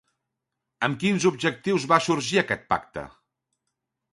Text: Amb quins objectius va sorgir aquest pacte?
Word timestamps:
Amb 0.87 0.97
quins 1.03 1.27
objectius 1.31 1.85
va 1.93 1.99
sorgir 2.07 2.41
aquest 2.43 2.67
pacte? 2.75 3.05